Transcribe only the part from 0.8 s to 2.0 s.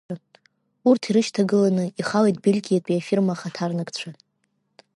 Урҭ ирышьҭагыланы,